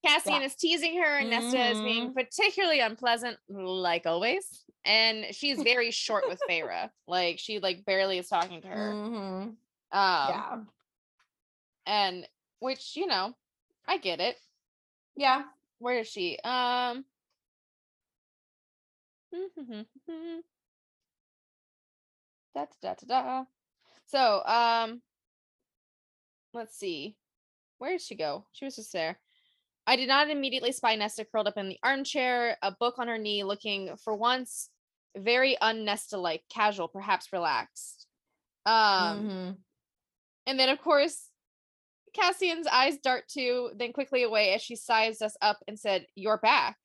[0.06, 0.44] Cassian yeah.
[0.44, 1.52] is teasing her, and mm-hmm.
[1.52, 2.18] Nesta is being mm-hmm.
[2.18, 4.64] particularly unpleasant, like always.
[4.86, 6.90] And she's very short with Feyre.
[7.08, 8.94] Like she like barely is talking to her.
[8.94, 9.18] Mm-hmm.
[9.18, 9.56] Um,
[9.92, 10.58] yeah.
[11.86, 12.28] And
[12.60, 13.34] which, you know,
[13.88, 14.38] I get it.
[15.18, 15.44] Yeah.
[15.80, 16.38] Where is she?
[16.44, 17.04] Um
[22.82, 23.44] Da, da, da, da.
[24.06, 25.02] So, um,
[26.54, 27.16] let's see.
[27.78, 28.46] Where did she go?
[28.52, 29.20] She was just there.
[29.88, 33.18] I did not immediately spy Nesta curled up in the armchair, a book on her
[33.18, 34.70] knee, looking for once
[35.18, 38.06] very unnesta like, casual, perhaps relaxed.
[38.66, 39.52] Um, mm-hmm.
[40.46, 41.30] and then of course,
[42.14, 46.38] Cassian's eyes dart to, then quickly away as she sized us up and said, "You're
[46.38, 46.78] back."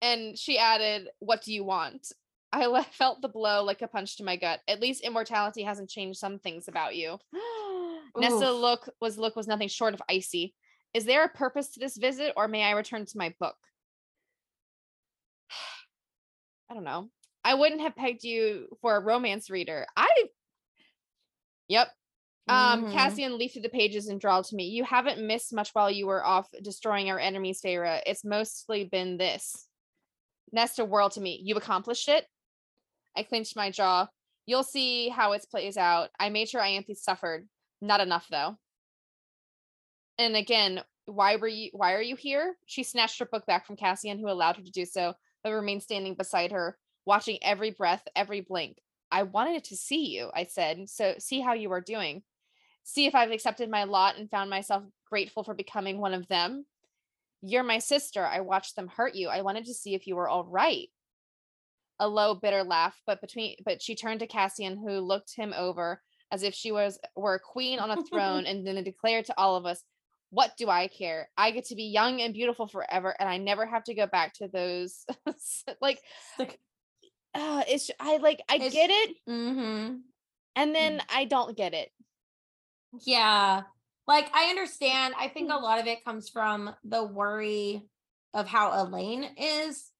[0.00, 2.12] And she added, "What do you want?"
[2.62, 4.60] I felt the blow like a punch to my gut.
[4.68, 7.18] At least immortality hasn't changed some things about you.
[8.16, 10.54] Nessa look was look was nothing short of icy.
[10.94, 13.56] Is there a purpose to this visit, or may I return to my book?
[16.70, 17.10] I don't know.
[17.44, 19.86] I wouldn't have pegged you for a romance reader.
[19.96, 20.08] I
[21.68, 21.88] Yep.
[22.48, 22.92] Um, mm-hmm.
[22.92, 24.68] Cassian leafed through the pages and drawled to me.
[24.68, 28.00] You haven't missed much while you were off destroying our enemies, Feyre.
[28.06, 29.66] It's mostly been this.
[30.52, 31.40] Nesta whirled to me.
[31.42, 32.24] You accomplished it?
[33.16, 34.08] I clenched my jaw.
[34.46, 36.10] You'll see how it plays out.
[36.20, 37.48] I made sure Ianthe suffered.
[37.80, 38.56] Not enough though.
[40.18, 42.56] And again, why were you why are you here?
[42.66, 45.82] She snatched her book back from Cassian, who allowed her to do so, but remained
[45.82, 48.78] standing beside her, watching every breath, every blink.
[49.10, 50.88] I wanted to see you, I said.
[50.88, 52.22] So see how you are doing.
[52.82, 56.66] See if I've accepted my lot and found myself grateful for becoming one of them.
[57.42, 58.24] You're my sister.
[58.24, 59.28] I watched them hurt you.
[59.28, 60.88] I wanted to see if you were all right
[61.98, 66.00] a low bitter laugh but between but she turned to cassian who looked him over
[66.32, 69.56] as if she was were a queen on a throne and then declared to all
[69.56, 69.82] of us
[70.30, 73.64] what do i care i get to be young and beautiful forever and i never
[73.64, 75.04] have to go back to those
[75.80, 76.00] like
[76.38, 79.96] uh, it's i like i it's, get it mm-hmm.
[80.56, 81.04] and then mm.
[81.14, 81.90] i don't get it
[83.04, 83.62] yeah
[84.06, 85.14] like I understand.
[85.18, 85.62] I think a Mm.
[85.62, 87.88] lot of it comes from the worry
[88.34, 89.90] of how Elain is,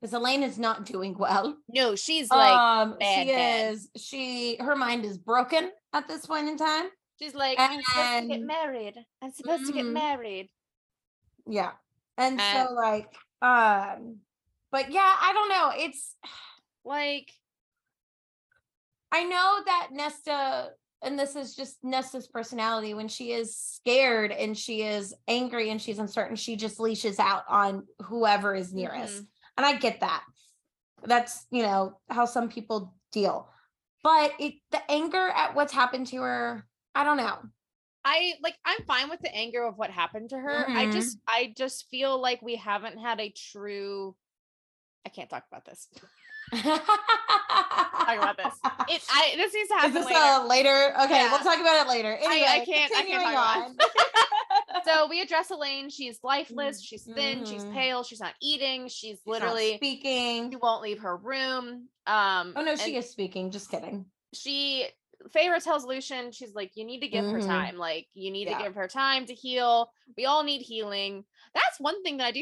[0.00, 1.56] because Elain is not doing well.
[1.68, 3.72] No, she's like um, bad, she bad.
[3.74, 3.88] is.
[3.96, 6.86] She her mind is broken at this point in time.
[7.20, 8.94] she's like I'm supposed to get married.
[9.22, 9.92] I'm supposed to get Mhm.
[9.92, 10.50] married.
[11.46, 11.72] Yeah,
[12.18, 14.16] and And- so like, um,
[14.72, 15.72] but yeah, I don't know.
[15.76, 16.16] It's
[16.84, 17.30] Like
[19.12, 20.70] I know that Nesta,
[21.02, 25.80] and this is just Nesta's personality, when she is scared and she is angry and
[25.80, 29.22] she's uncertain, she just leashes out on whoever is nearest.
[29.22, 29.26] mhm.
[29.56, 30.24] And I get that.
[31.04, 33.48] That's, you know, how some people deal.
[34.02, 37.38] But it the anger at what's happened to her, I don't know.
[38.04, 40.66] I like I'm fine with the anger of what happened to her.
[40.76, 40.92] I Mhm.
[40.92, 44.14] just I just feel like we haven't had a true
[45.06, 45.88] I can't talk about this.
[48.04, 48.54] talk about this.
[48.88, 49.90] It I this needs to happen.
[49.90, 50.18] Is this later.
[50.44, 50.94] a later?
[51.04, 51.30] Okay, Yeah.
[51.30, 52.12] we'll talk about it later.
[52.14, 53.76] Anyway, I, I can't I can't on.
[54.84, 55.90] so we address Elain.
[55.90, 56.82] She's lifeless.
[56.82, 57.44] She's thin.
[57.44, 57.72] She's Mhm.
[57.72, 58.02] pale.
[58.04, 58.84] She's not eating.
[58.88, 60.50] She's She's not literally speaking.
[60.50, 61.88] she won't leave her room.
[62.06, 63.50] Um Oh no, she is speaking.
[63.50, 64.06] Just kidding.
[64.32, 64.86] she
[65.34, 67.46] Feyre tells Lucien, she's like, you need to give her Mhm.
[67.46, 67.76] time.
[67.78, 68.58] Like, you need Yeah.
[68.58, 69.90] to give her time to heal.
[70.18, 71.24] We all need healing.
[71.54, 72.32] That's one thing that I do